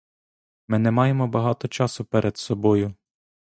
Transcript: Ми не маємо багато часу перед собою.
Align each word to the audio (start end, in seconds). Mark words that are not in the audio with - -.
Ми 0.67 0.79
не 0.79 0.91
маємо 0.91 1.27
багато 1.27 1.67
часу 1.67 2.05
перед 2.05 2.37
собою. 2.37 2.93